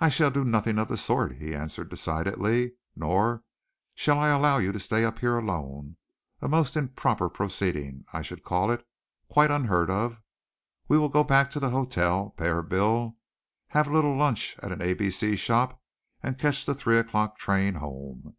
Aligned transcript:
"I 0.00 0.10
shall 0.10 0.30
do 0.30 0.44
nothing 0.44 0.78
of 0.78 0.88
the 0.88 0.98
sort," 0.98 1.36
he 1.38 1.54
answered 1.54 1.88
decidedly, 1.88 2.72
"nor 2.94 3.42
shall 3.94 4.18
I 4.18 4.28
allow 4.28 4.58
you 4.58 4.70
to 4.70 4.78
stay 4.78 5.02
up 5.02 5.20
here 5.20 5.38
alone 5.38 5.96
a 6.42 6.46
most 6.50 6.76
improper 6.76 7.30
proceeding, 7.30 8.04
I 8.12 8.20
should 8.20 8.44
call 8.44 8.70
it, 8.70 8.86
quite 9.30 9.50
unheard 9.50 9.88
of. 9.88 10.20
We 10.88 10.98
will 10.98 11.08
go 11.08 11.24
back 11.24 11.50
to 11.52 11.58
the 11.58 11.70
hotel, 11.70 12.34
pay 12.36 12.48
our 12.48 12.62
bill, 12.62 13.16
have 13.68 13.88
a 13.88 13.92
little 13.94 14.14
lunch 14.14 14.58
at 14.58 14.72
an 14.72 14.82
A 14.82 14.92
B 14.92 15.08
C 15.08 15.36
shop, 15.36 15.80
and 16.22 16.38
catch 16.38 16.66
the 16.66 16.74
three 16.74 16.98
o'clock 16.98 17.38
train 17.38 17.76
home." 17.76 18.36